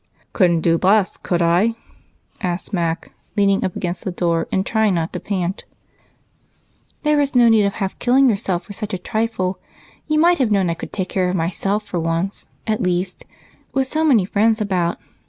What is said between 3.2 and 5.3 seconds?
leaning up against the door and trying not to